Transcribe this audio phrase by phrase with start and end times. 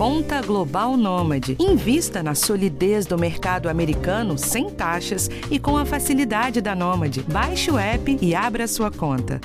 [0.00, 1.58] Conta Global Nômade.
[1.60, 7.22] Invista na solidez do mercado americano sem taxas e com a facilidade da Nômade.
[7.24, 9.38] Baixe o app e abra sua conta.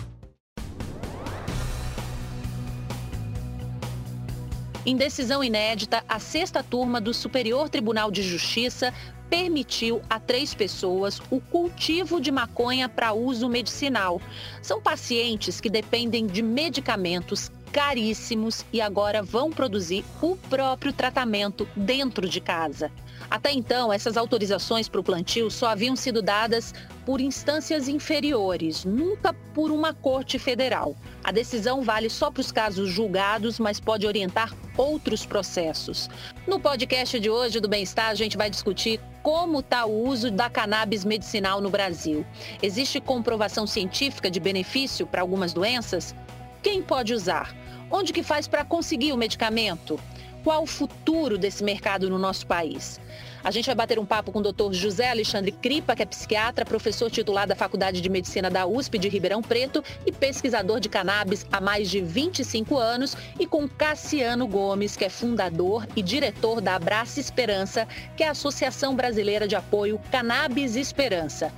[4.85, 8.93] Em decisão inédita, a sexta turma do Superior Tribunal de Justiça
[9.29, 14.21] permitiu a três pessoas o cultivo de maconha para uso medicinal.
[14.61, 22.29] São pacientes que dependem de medicamentos caríssimos e agora vão produzir o próprio tratamento dentro
[22.29, 22.89] de casa.
[23.29, 26.73] Até então, essas autorizações para o plantio só haviam sido dadas
[27.05, 30.95] por instâncias inferiores, nunca por uma corte federal.
[31.21, 36.09] A decisão vale só para os casos julgados, mas pode orientar outros processos.
[36.47, 40.49] No podcast de hoje do Bem-Estar, a gente vai discutir como está o uso da
[40.49, 42.25] cannabis medicinal no Brasil.
[42.63, 46.15] Existe comprovação científica de benefício para algumas doenças?
[46.63, 47.64] Quem pode usar?
[47.89, 49.99] Onde que faz para conseguir o medicamento?
[50.43, 52.99] Qual o futuro desse mercado no nosso país?
[53.43, 54.73] A gente vai bater um papo com o Dr.
[54.73, 59.07] José Alexandre Cripa, que é psiquiatra, professor titular da Faculdade de Medicina da USP de
[59.07, 64.95] Ribeirão Preto e pesquisador de cannabis há mais de 25 anos, e com Cassiano Gomes,
[64.95, 69.99] que é fundador e diretor da Abraça Esperança, que é a Associação Brasileira de Apoio
[70.11, 71.51] Cannabis Esperança.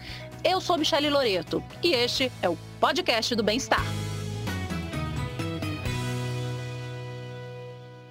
[0.43, 4.06] Eu sou Michele Loreto e este é o podcast do Bem-Estar.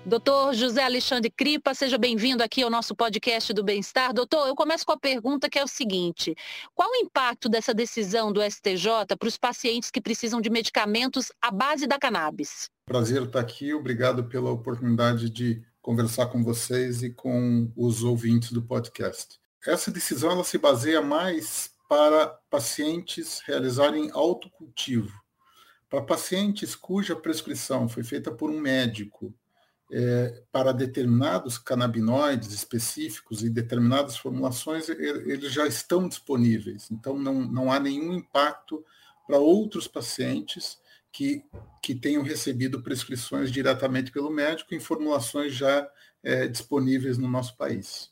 [0.07, 4.15] Doutor José Alexandre Cripa, seja bem-vindo aqui ao nosso podcast do Bem-Estar.
[4.15, 6.33] Doutor, eu começo com a pergunta que é o seguinte:
[6.77, 11.51] qual o impacto dessa decisão do STJ para os pacientes que precisam de medicamentos à
[11.51, 12.71] base da cannabis?
[12.85, 18.63] Prazer estar aqui, obrigado pela oportunidade de conversar com vocês e com os ouvintes do
[18.63, 19.41] podcast.
[19.67, 25.21] Essa decisão ela se baseia mais para pacientes realizarem autocultivo.
[25.91, 29.35] Para pacientes cuja prescrição foi feita por um médico
[29.91, 36.91] é, para determinados canabinoides específicos e determinadas formulações, eles já estão disponíveis.
[36.91, 38.85] Então, não, não há nenhum impacto
[39.27, 40.79] para outros pacientes
[41.13, 41.45] que,
[41.83, 45.89] que tenham recebido prescrições diretamente pelo médico em formulações já
[46.23, 48.11] é, disponíveis no nosso país.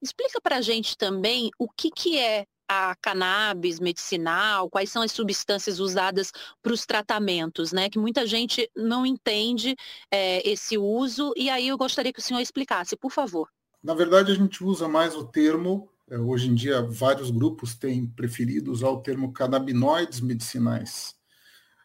[0.00, 5.12] Explica para a gente também o que, que é a cannabis medicinal, quais são as
[5.12, 6.32] substâncias usadas
[6.62, 7.88] para os tratamentos, né?
[7.88, 9.76] Que muita gente não entende
[10.10, 13.48] é, esse uso, e aí eu gostaria que o senhor explicasse, por favor.
[13.82, 18.06] Na verdade, a gente usa mais o termo, é, hoje em dia vários grupos têm
[18.06, 21.14] preferido usar o termo canabinoides medicinais.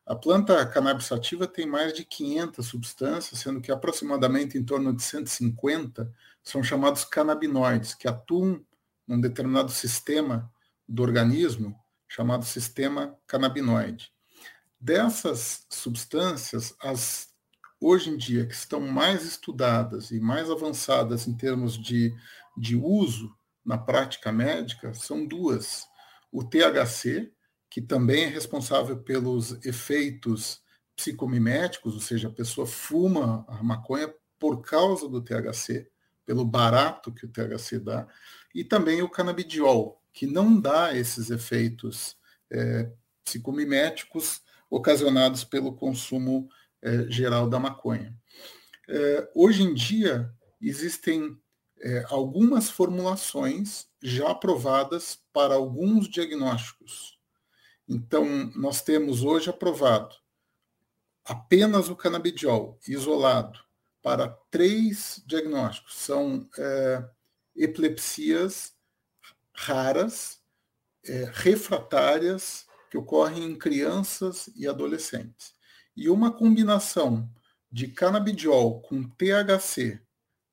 [0.06, 5.04] A planta cannabis sativa tem mais de 500 substâncias, sendo que aproximadamente em torno de
[5.04, 8.66] 150 são chamados canabinoides, que atuam
[9.08, 10.52] num determinado sistema
[10.90, 14.12] do organismo chamado sistema canabinoide.
[14.80, 17.30] Dessas substâncias, as
[17.80, 22.14] hoje em dia que estão mais estudadas e mais avançadas em termos de,
[22.58, 23.34] de uso
[23.64, 25.88] na prática médica são duas.
[26.32, 27.32] O THC,
[27.70, 30.62] que também é responsável pelos efeitos
[30.96, 35.90] psicomiméticos, ou seja, a pessoa fuma a maconha por causa do THC,
[36.26, 38.08] pelo barato que o THC dá,
[38.54, 42.18] e também o canabidiol, que não dá esses efeitos
[42.52, 42.92] é,
[43.24, 46.50] psicomiméticos ocasionados pelo consumo
[46.82, 48.16] é, geral da maconha.
[48.88, 51.38] É, hoje em dia, existem
[51.82, 57.18] é, algumas formulações já aprovadas para alguns diagnósticos.
[57.88, 60.16] Então, nós temos hoje aprovado
[61.26, 63.60] apenas o canabidiol isolado
[64.02, 65.96] para três diagnósticos.
[65.98, 67.10] São é,
[67.56, 68.74] epilepsias
[69.60, 70.40] raras,
[71.06, 75.54] é, refratárias, que ocorrem em crianças e adolescentes.
[75.96, 77.30] E uma combinação
[77.70, 80.02] de canabidiol com THC,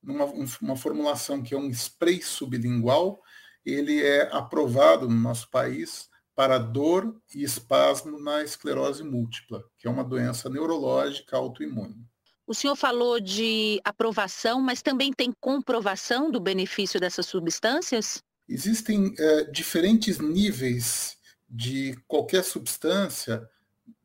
[0.03, 3.23] numa uma formulação que é um spray sublingual,
[3.65, 9.91] ele é aprovado no nosso país para dor e espasmo na esclerose múltipla, que é
[9.91, 12.05] uma doença neurológica autoimune.
[12.47, 18.23] O senhor falou de aprovação, mas também tem comprovação do benefício dessas substâncias?
[18.49, 23.49] Existem é, diferentes níveis de qualquer substância,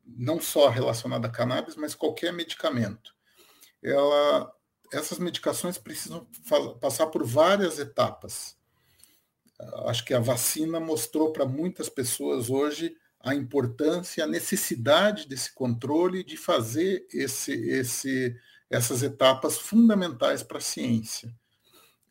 [0.04, 3.14] não só relacionada a cannabis, mas qualquer medicamento.
[3.82, 4.52] Ela,
[4.92, 6.26] essas medicações precisam
[6.80, 8.56] passar por várias etapas.
[9.86, 16.24] Acho que a vacina mostrou para muitas pessoas hoje a importância, a necessidade desse controle,
[16.24, 18.36] de fazer esse, esse,
[18.68, 21.32] essas etapas fundamentais para a ciência.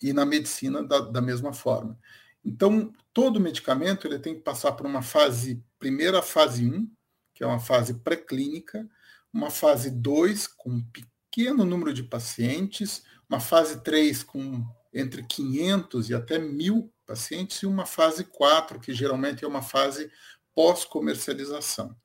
[0.02, 2.00] E na medicina, da, da mesma forma.
[2.44, 6.90] Então, todo medicamento ele tem que passar por uma fase, primeira fase 1,
[7.34, 8.88] que é uma fase pré-clínica,
[9.34, 16.10] uma fase 2, com um pequeno número de pacientes, uma fase 3 com entre 500
[16.10, 20.12] e até 1.000 pacientes e uma fase 4, que geralmente é uma fase
[20.54, 21.96] pós-comercialização.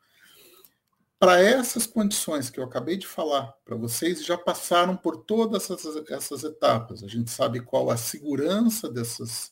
[1.18, 6.10] Para essas condições que eu acabei de falar para vocês, já passaram por todas essas,
[6.10, 7.02] essas etapas.
[7.02, 9.50] A gente sabe qual a segurança dessas,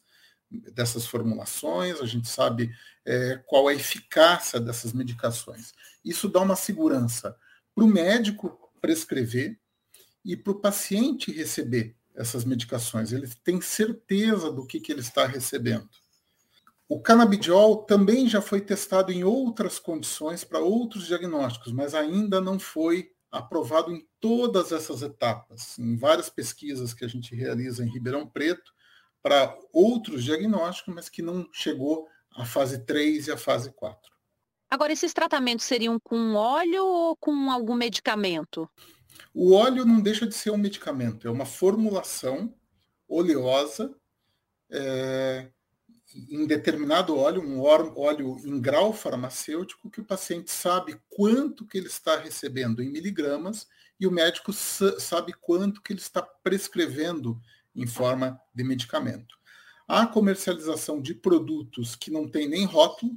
[0.72, 2.74] dessas formulações, a gente sabe
[3.04, 5.72] é, qual a eficácia dessas medicações.
[6.04, 7.36] Isso dá uma segurança
[7.74, 9.58] para o médico prescrever
[10.24, 13.12] e para o paciente receber essas medicações.
[13.12, 15.88] Ele tem certeza do que, que ele está recebendo.
[16.88, 22.58] O canabidiol também já foi testado em outras condições para outros diagnósticos, mas ainda não
[22.58, 25.78] foi aprovado em todas essas etapas.
[25.78, 28.72] Em várias pesquisas que a gente realiza em Ribeirão Preto,
[29.24, 32.06] para outros diagnósticos, mas que não chegou
[32.36, 34.12] à fase 3 e à fase 4.
[34.68, 38.68] Agora, esses tratamentos seriam com óleo ou com algum medicamento?
[39.32, 42.54] O óleo não deixa de ser um medicamento, é uma formulação
[43.08, 43.94] oleosa
[44.70, 45.48] é,
[46.28, 51.86] em determinado óleo, um óleo em grau farmacêutico, que o paciente sabe quanto que ele
[51.86, 53.66] está recebendo em miligramas
[53.98, 57.40] e o médico sabe quanto que ele está prescrevendo
[57.74, 59.36] em forma de medicamento.
[59.86, 63.12] A comercialização de produtos que não tem nem rótulo,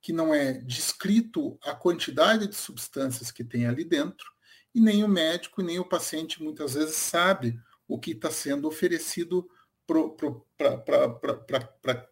[0.00, 4.26] que não é descrito a quantidade de substâncias que tem ali dentro,
[4.74, 9.46] e nem o médico, nem o paciente muitas vezes sabe o que está sendo oferecido
[9.86, 11.10] para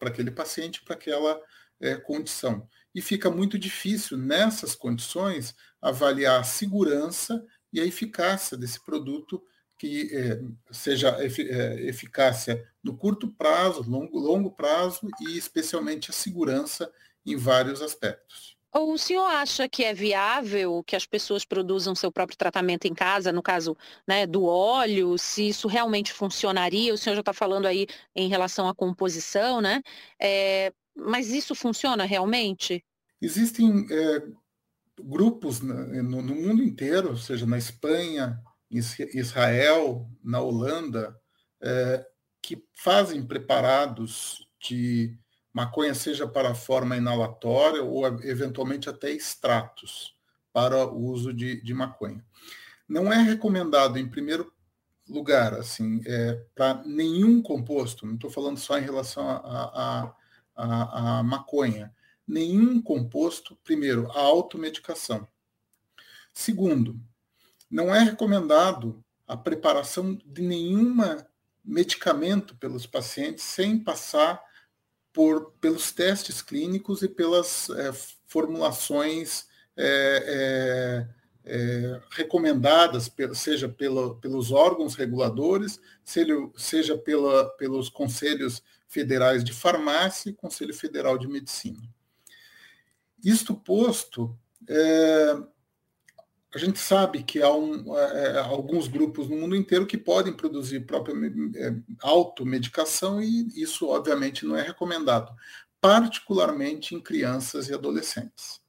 [0.02, 1.40] aquele paciente, para aquela
[1.80, 2.68] é, condição.
[2.94, 7.42] E fica muito difícil, nessas condições, avaliar a segurança
[7.72, 9.42] e a eficácia desse produto,
[9.78, 10.40] que é,
[10.72, 16.90] seja é, eficácia no curto prazo, longo, longo prazo e especialmente a segurança
[17.24, 18.58] em vários aspectos.
[18.74, 23.32] O senhor acha que é viável que as pessoas produzam seu próprio tratamento em casa,
[23.32, 23.76] no caso
[24.06, 26.92] né, do óleo, se isso realmente funcionaria?
[26.92, 29.82] O senhor já está falando aí em relação à composição, né?
[30.20, 32.84] É, mas isso funciona realmente?
[33.22, 34.22] Existem é,
[35.02, 38.38] grupos no, no, mundo inteiro, seja na Espanha,
[38.70, 41.18] Israel, na Holanda,
[41.60, 42.06] é,
[42.42, 45.16] que fazem preparados de
[45.52, 50.14] maconha seja para forma inalatória ou eventualmente até extratos
[50.52, 52.24] para o uso de, de maconha.
[52.88, 54.52] Não é recomendado, em primeiro
[55.08, 60.14] lugar, assim, é, para nenhum composto, não estou falando só em relação a, a,
[60.54, 61.94] a, a, maconha,
[62.26, 65.26] nenhum composto, primeiro, a automedicação.
[66.32, 67.00] Segundo,
[67.70, 71.26] não é recomendado a preparação de nenhuma
[71.64, 74.42] medicamento pelos pacientes sem passar
[75.12, 77.92] por, pelos testes clínicos e pelas é,
[78.26, 81.06] formulações é,
[81.44, 90.34] é, recomendadas, seja pelo, pelos órgãos reguladores, seja, pela, pelos conselhos federais de farmácia e
[90.34, 91.82] Conselho Federal de Medicina.
[93.22, 94.38] Isto posto,
[96.54, 100.80] a gente sabe que há um, é, alguns grupos no mundo inteiro que podem produzir
[100.80, 101.14] própria
[101.56, 105.34] é, automedicação e isso, obviamente, não é recomendado,
[105.80, 108.60] particularmente em crianças e adolescentes.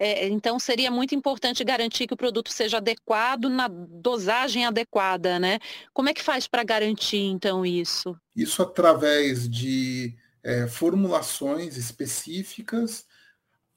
[0.00, 5.58] É, então, seria muito importante garantir que o produto seja adequado na dosagem adequada, né?
[5.92, 8.16] Como é que faz para garantir, então, isso?
[8.34, 13.06] Isso através de é, formulações específicas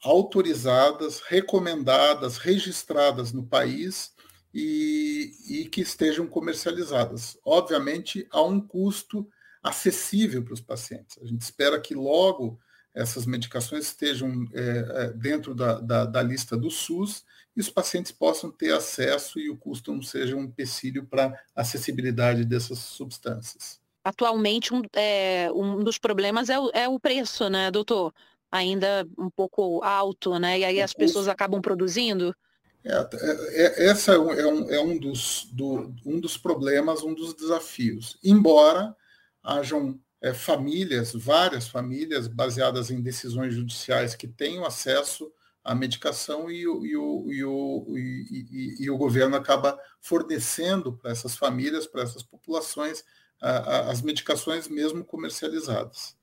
[0.03, 4.13] autorizadas, recomendadas, registradas no país
[4.53, 7.37] e, e que estejam comercializadas.
[7.45, 9.27] Obviamente, a um custo
[9.63, 11.17] acessível para os pacientes.
[11.21, 12.59] A gente espera que logo
[12.93, 17.23] essas medicações estejam é, é, dentro da, da, da, lista do SUS
[17.55, 21.61] e os pacientes possam ter acesso e o custo não seja um empecilho para a
[21.61, 23.79] acessibilidade dessas substâncias.
[24.03, 28.13] Atualmente, um, é, um dos problemas é o, é o preço, né, doutor?
[28.51, 30.59] Ainda um pouco alto, né?
[30.59, 32.35] E aí as pessoas acabam produzindo.
[32.83, 37.33] É, é, é essa é um, é um, dos, do, um dos problemas, um dos
[37.33, 38.17] desafios.
[38.23, 38.95] Embora
[39.41, 45.31] hajam é, famílias, várias famílias baseadas em decisões judiciais que tenham acesso
[45.63, 51.11] à medicação e, o, e, o, e, o, e, e o governo acaba fornecendo para
[51.11, 53.03] essas famílias, para essas populações,
[53.41, 56.15] a, a, as medicações mesmo comercializadas.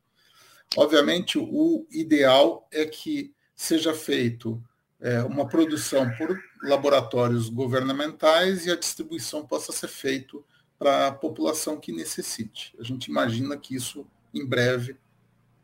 [0.76, 4.62] Obviamente, o ideal é que seja feito
[5.00, 10.38] é, uma produção por laboratórios governamentais e a distribuição possa ser feita
[10.78, 12.74] para a população que necessite.
[12.78, 14.96] A gente imagina que isso, em breve,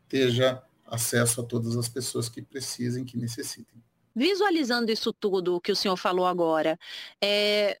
[0.03, 3.81] esteja acesso a todas as pessoas que precisem, que necessitem.
[4.15, 6.79] Visualizando isso tudo que o senhor falou agora,
[7.21, 7.77] é,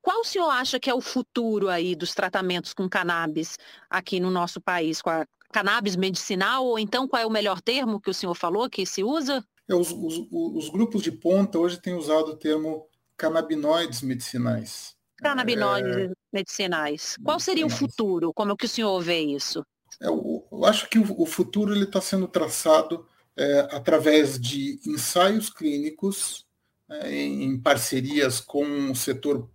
[0.00, 3.58] qual o senhor acha que é o futuro aí dos tratamentos com cannabis
[3.90, 5.02] aqui no nosso país?
[5.02, 8.68] Com a cannabis medicinal, ou então qual é o melhor termo que o senhor falou
[8.68, 9.44] que se usa?
[9.68, 14.96] É, os, os, os grupos de ponta hoje têm usado o termo canabinoides medicinais.
[15.18, 16.10] Canabinoides é...
[16.32, 17.16] medicinais.
[17.22, 18.32] Qual seria o futuro?
[18.34, 19.64] Como é que o senhor vê isso?
[20.00, 23.06] É, eu, eu, acho que o, o futuro ele está sendo traçado
[23.36, 26.44] é, através de ensaios clínicos
[26.90, 29.48] é, em parcerias com o setor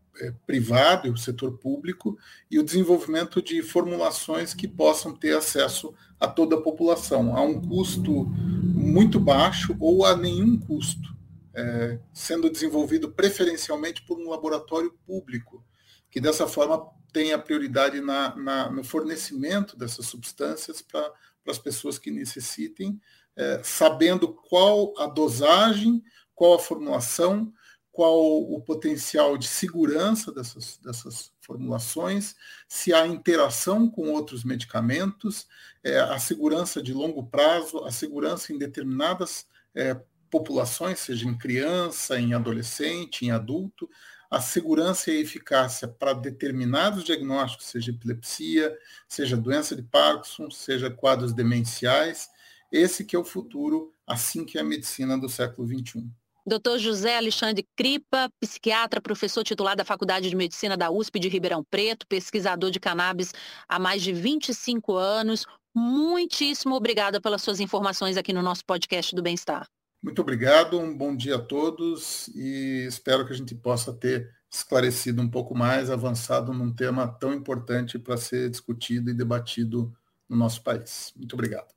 [0.46, 2.18] privado e o setor público
[2.50, 7.62] e o desenvolvimento de formulações que possam ter acesso a toda a população, a um
[7.62, 11.16] custo muito baixo ou a nenhum custo,
[11.54, 15.64] é, sendo desenvolvido preferencialmente por um laboratório público,
[16.10, 21.12] que dessa forma tenha prioridade na, na, no fornecimento dessas substâncias para
[21.48, 23.00] as pessoas que necessitem,
[23.36, 27.52] é, sabendo qual a dosagem, qual a formulação,
[27.98, 32.36] qual o potencial de segurança dessas, dessas formulações,
[32.68, 35.48] se há interação com outros medicamentos,
[35.84, 40.00] é, a segurança de longo prazo, a segurança em determinadas é,
[40.30, 43.90] populações, seja em criança, em adolescente, em adulto,
[44.30, 48.78] a segurança e a eficácia para determinados diagnósticos, seja epilepsia,
[49.10, 52.30] seja doença de Parkinson, seja quadros demenciais,
[52.72, 56.08] esse que é o futuro, assim que é a medicina do século XXI.
[56.48, 56.78] Dr.
[56.78, 62.08] José Alexandre Cripa, psiquiatra, professor titular da Faculdade de Medicina da USP de Ribeirão Preto,
[62.08, 63.34] pesquisador de cannabis
[63.68, 65.46] há mais de 25 anos.
[65.76, 69.68] Muitíssimo obrigada pelas suas informações aqui no nosso podcast do Bem-Estar.
[70.02, 75.22] Muito obrigado, um bom dia a todos e espero que a gente possa ter esclarecido
[75.22, 79.94] um pouco mais, avançado num tema tão importante para ser discutido e debatido
[80.30, 81.12] no nosso país.
[81.18, 81.77] Muito obrigado.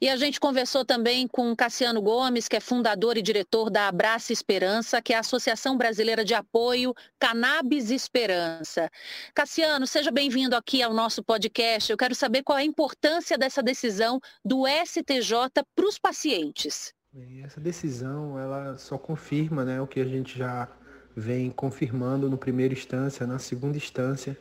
[0.00, 4.32] E a gente conversou também com Cassiano Gomes, que é fundador e diretor da Abraça
[4.32, 8.88] Esperança, que é a Associação Brasileira de Apoio Cannabis Esperança.
[9.34, 11.90] Cassiano, seja bem-vindo aqui ao nosso podcast.
[11.90, 16.94] Eu quero saber qual é a importância dessa decisão do STJ para os pacientes.
[17.42, 20.68] Essa decisão, ela só confirma né, o que a gente já
[21.16, 24.38] vem confirmando no primeira instância, na segunda instância,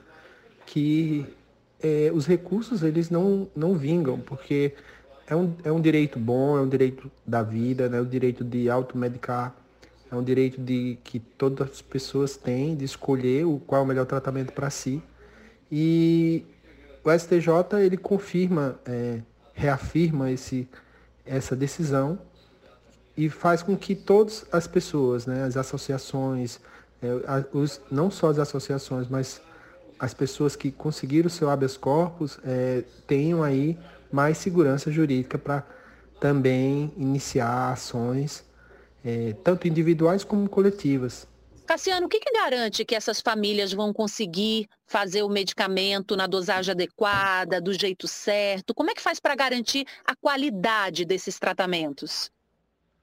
[0.67, 1.25] que
[1.79, 4.75] é, os recursos eles não, não vingam, porque
[5.27, 7.99] é um, é um direito bom, é um direito da vida, né?
[7.99, 9.53] o direito de automedicar,
[10.09, 13.87] é um direito de que todas as pessoas têm de escolher o, qual é o
[13.87, 15.03] melhor tratamento para si.
[15.69, 16.45] E
[17.03, 19.19] o STJ ele confirma, é,
[19.53, 20.65] reafirma esse,
[21.25, 22.17] essa decisão
[23.17, 26.61] e faz com que todas as pessoas, né, as associações,
[27.01, 27.09] é,
[27.51, 29.41] os, não só as associações, mas
[29.99, 33.77] as pessoas que conseguiram o seu habeas corpus é, tenham aí
[34.11, 35.65] mais segurança jurídica para
[36.19, 38.43] também iniciar ações,
[39.03, 41.27] é, tanto individuais como coletivas.
[41.67, 46.71] Cassiano, o que, que, garante que essas famílias vão conseguir fazer o medicamento na dosagem
[46.71, 48.73] adequada, do jeito certo?
[48.73, 52.31] Como é que faz para garantir a qualidade desses tratamentos?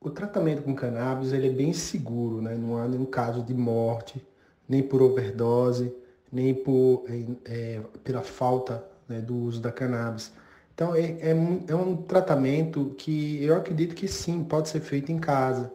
[0.01, 2.55] O tratamento com cannabis ele é bem seguro, né?
[2.55, 4.25] não há nenhum caso de morte,
[4.67, 5.95] nem por overdose,
[6.33, 7.05] nem por,
[7.45, 10.33] é, pela falta né, do uso da cannabis.
[10.75, 11.31] Então, é, é,
[11.69, 15.73] é, um tratamento que eu acredito que sim, pode ser feito em casa,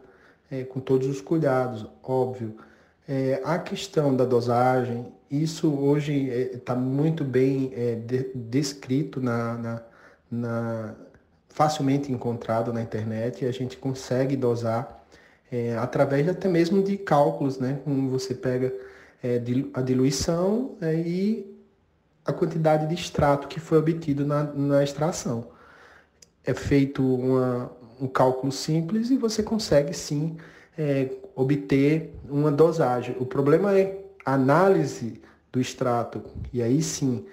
[0.50, 2.56] é, com todos os cuidados, óbvio.
[3.08, 9.54] É, a questão da dosagem, isso hoje está é, muito bem é, de, descrito, na,
[9.54, 9.82] na,
[10.30, 10.94] na,
[11.48, 15.06] facilmente encontrado na internet, e a gente consegue dosar
[15.50, 17.80] é, através até mesmo de cálculos, né?
[17.84, 18.72] Como você pega
[19.74, 21.59] a diluição e
[22.24, 25.48] a quantidade de extrato que foi obtido na, na extração.
[26.44, 30.36] É feito uma, um cálculo simples e você consegue sim
[30.76, 33.16] é, obter uma dosagem.
[33.18, 35.20] O problema é a análise
[35.52, 36.22] do extrato.
[36.52, 37.26] E aí sim,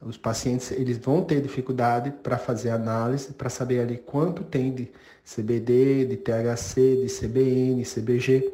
[0.00, 4.90] os pacientes eles vão ter dificuldade para fazer análise, para saber ali quanto tem de
[5.24, 8.52] CBD, de THC, de CBN, CBG.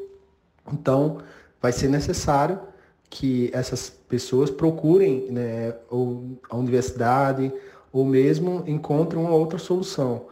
[0.73, 1.19] Então,
[1.61, 2.59] vai ser necessário
[3.15, 7.53] que essas pessoas procurem né, ou a universidade
[7.93, 10.27] ou mesmo encontrem uma outra solução.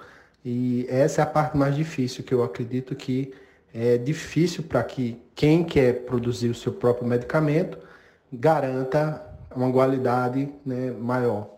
[0.44, 3.32] E essa é a parte mais difícil, que eu acredito que
[3.72, 7.78] é difícil para que quem quer produzir o seu próprio medicamento
[8.32, 9.24] garanta
[9.54, 11.50] uma qualidade né, maior.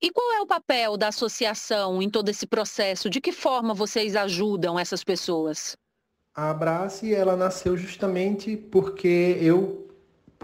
[0.00, 3.10] E qual é o papel da associação em todo esse processo?
[3.10, 5.76] De que forma vocês ajudam essas pessoas?
[6.34, 9.83] A Abrace, ela nasceu justamente porque eu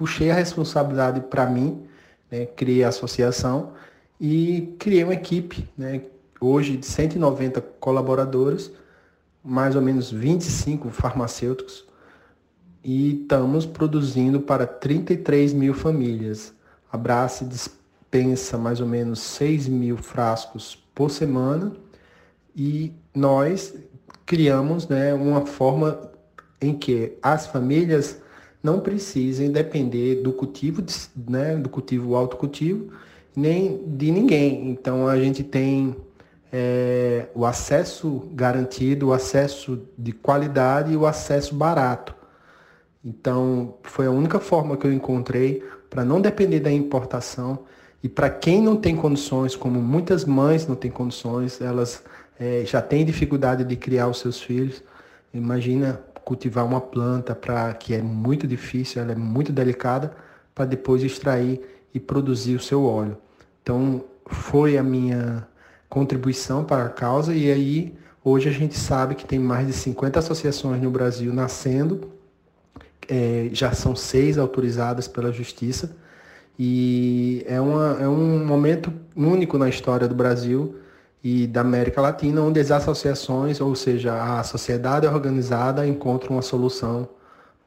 [0.00, 1.83] puxei a responsabilidade para mim,
[2.30, 3.75] né, criei a associação
[4.19, 6.00] e criei uma equipe, né,
[6.40, 8.73] hoje de 190 colaboradores,
[9.45, 11.85] mais ou menos 25 farmacêuticos,
[12.83, 16.54] e estamos produzindo para 33 mil famílias.
[16.90, 21.75] A Brace dispensa mais ou menos 6 mil frascos por semana
[22.57, 23.75] e nós
[24.25, 26.11] criamos né, uma forma
[26.59, 28.19] em que as famílias
[28.62, 30.82] não precisem depender do cultivo,
[31.28, 32.92] né, do cultivo autocultivo,
[33.34, 34.70] nem de ninguém.
[34.70, 35.96] Então a gente tem
[36.52, 42.14] é, o acesso garantido, o acesso de qualidade e o acesso barato.
[43.04, 47.60] Então foi a única forma que eu encontrei para não depender da importação
[48.02, 52.02] e para quem não tem condições, como muitas mães não têm condições, elas
[52.38, 54.82] é, já têm dificuldade de criar os seus filhos.
[55.32, 56.00] Imagina
[56.30, 60.12] cultivar uma planta para que é muito difícil, ela é muito delicada,
[60.54, 61.60] para depois extrair
[61.92, 63.18] e produzir o seu óleo.
[63.60, 65.44] Então, foi a minha
[65.88, 70.20] contribuição para a causa e aí hoje a gente sabe que tem mais de 50
[70.20, 72.12] associações no Brasil nascendo,
[73.08, 75.96] é, já são seis autorizadas pela Justiça
[76.56, 80.76] e é, uma, é um momento único na história do Brasil
[81.22, 87.08] e da América Latina, onde as associações, ou seja, a sociedade organizada, encontram uma solução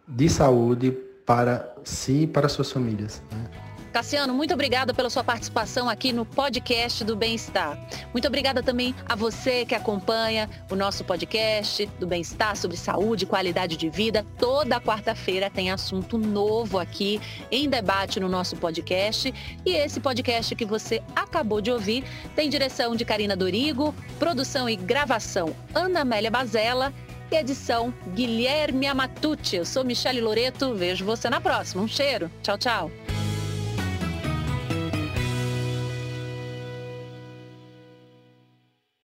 [0.08, 0.92] de saúde
[1.26, 3.22] para si e para suas famílias.
[3.32, 3.63] Né?
[3.94, 7.78] Cassiano, muito obrigada pela sua participação aqui no podcast do Bem-Estar.
[8.12, 13.28] Muito obrigada também a você que acompanha o nosso podcast do Bem-Estar sobre saúde e
[13.28, 14.26] qualidade de vida.
[14.40, 17.22] Toda quarta-feira tem assunto novo aqui
[17.52, 19.32] em debate no nosso podcast.
[19.64, 22.04] E esse podcast que você acabou de ouvir
[22.36, 26.92] tem direção de Karina Dorigo, produção e gravação Ana Amélia Bazella
[27.32, 29.58] e edição Guilherme Amatucci.
[29.58, 31.84] Eu sou Michele Loreto, vejo você na próxima.
[31.84, 32.32] Um cheiro.
[32.42, 32.92] Tchau, tchau.